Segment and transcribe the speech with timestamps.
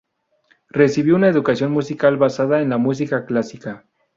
[0.71, 3.85] Recibió una educación musical basada en la música clásica.